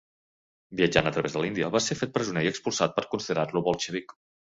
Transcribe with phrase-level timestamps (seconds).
[0.77, 4.17] Viatjant a través de l'Índia, va ser fet presoner i expulsat per considerar-lo bolxevic.